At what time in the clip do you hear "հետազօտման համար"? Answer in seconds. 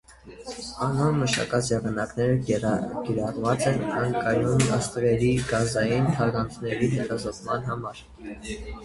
6.97-8.03